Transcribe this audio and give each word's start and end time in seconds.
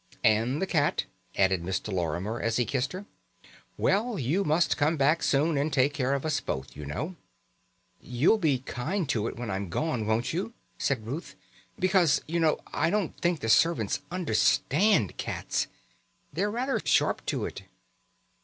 "And 0.23 0.59
the 0.59 0.65
cat," 0.65 1.05
added 1.37 1.61
Mr. 1.61 1.93
Lorimer 1.93 2.41
as 2.41 2.57
he 2.57 2.65
kissed 2.65 2.91
her. 2.93 3.05
"Well, 3.77 4.17
you 4.17 4.43
must 4.43 4.75
come 4.75 4.97
back 4.97 5.21
soon 5.21 5.59
and 5.59 5.71
take 5.71 5.93
care 5.93 6.15
of 6.15 6.25
us 6.25 6.39
both, 6.39 6.75
you 6.75 6.87
know." 6.87 7.17
"You'll 8.01 8.39
be 8.39 8.57
kind 8.61 9.07
to 9.09 9.27
it 9.27 9.35
when 9.35 9.51
I'm 9.51 9.69
gone, 9.69 10.07
won't 10.07 10.33
you?" 10.33 10.55
said 10.79 11.05
Ruth. 11.05 11.35
"Because, 11.77 12.19
you 12.27 12.39
know, 12.39 12.57
I 12.73 12.89
don't 12.89 13.15
think 13.19 13.41
the 13.41 13.47
servants 13.49 14.01
understand 14.09 15.17
cats. 15.17 15.67
They're 16.33 16.49
rather 16.49 16.81
sharp 16.83 17.23
to 17.27 17.45
it." 17.45 17.65